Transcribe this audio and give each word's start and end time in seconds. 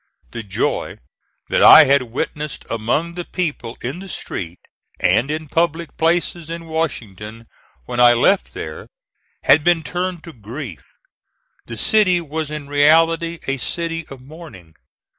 The 0.31 0.41
joy 0.41 0.97
that 1.49 1.61
I 1.61 1.83
had 1.83 2.01
witnessed 2.11 2.65
among 2.71 3.13
the 3.13 3.23
people 3.23 3.77
in 3.83 3.99
the 3.99 4.09
street 4.09 4.57
and 4.99 5.29
in 5.29 5.47
public 5.47 5.95
places 5.95 6.49
in 6.49 6.65
Washington 6.65 7.45
when 7.85 7.99
I 7.99 8.13
left 8.13 8.55
there, 8.55 8.87
had 9.43 9.63
been 9.63 9.83
turned 9.83 10.23
to 10.23 10.33
grief; 10.33 10.87
the 11.67 11.77
city 11.77 12.19
was 12.19 12.49
in 12.49 12.65
reality 12.67 13.37
a 13.45 13.57
city 13.57 14.07
of 14.07 14.19
mourning. 14.21 14.73